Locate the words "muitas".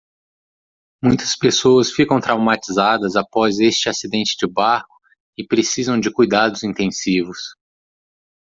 1.03-1.35